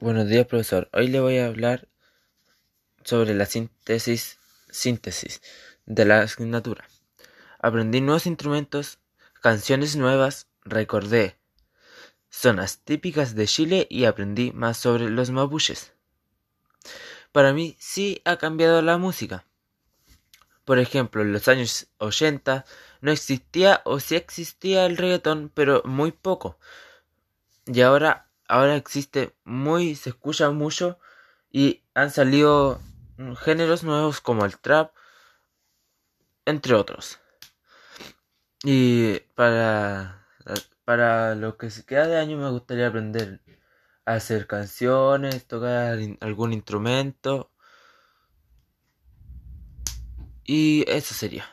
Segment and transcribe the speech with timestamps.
[0.00, 0.88] Buenos días, profesor.
[0.94, 1.86] Hoy le voy a hablar
[3.04, 4.38] sobre la síntesis,
[4.70, 5.42] síntesis
[5.84, 6.88] de la asignatura.
[7.58, 8.98] Aprendí nuevos instrumentos,
[9.42, 11.36] canciones nuevas, recordé
[12.30, 15.92] zonas típicas de Chile y aprendí más sobre los mapuches.
[17.30, 19.44] Para mí sí ha cambiado la música.
[20.64, 22.64] Por ejemplo, en los años 80
[23.02, 26.58] no existía o sí existía el reggaetón, pero muy poco.
[27.66, 30.98] Y ahora ahora existe muy, se escucha mucho
[31.52, 32.80] y han salido
[33.44, 34.92] géneros nuevos como el trap,
[36.44, 37.20] entre otros.
[38.64, 40.26] Y para,
[40.84, 43.40] para lo que se queda de año me gustaría aprender
[44.04, 47.52] a hacer canciones, tocar algún instrumento.
[50.44, 51.46] Y eso sería.